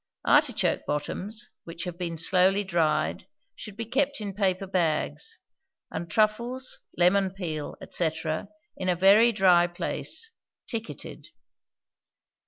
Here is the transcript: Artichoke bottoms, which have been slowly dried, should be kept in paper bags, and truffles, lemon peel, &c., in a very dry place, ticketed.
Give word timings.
Artichoke 0.25 0.87
bottoms, 0.87 1.45
which 1.63 1.83
have 1.83 1.95
been 1.95 2.17
slowly 2.17 2.63
dried, 2.63 3.27
should 3.55 3.77
be 3.77 3.85
kept 3.85 4.19
in 4.19 4.33
paper 4.33 4.65
bags, 4.65 5.37
and 5.91 6.09
truffles, 6.09 6.79
lemon 6.97 7.29
peel, 7.29 7.77
&c., 7.87 8.09
in 8.77 8.89
a 8.89 8.95
very 8.95 9.31
dry 9.31 9.67
place, 9.67 10.31
ticketed. 10.67 11.27